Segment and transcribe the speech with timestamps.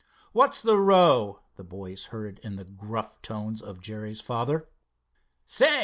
[0.31, 4.67] "What's the row?" the boys heard in the gruff tones of Jerry's father.
[5.45, 5.79] "Say!"